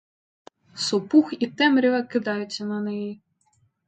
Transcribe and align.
Сопух 0.75 1.33
і 1.39 1.47
темрява 1.47 2.03
кидаються 2.03 2.65
на 2.65 2.81
неї. 2.81 3.21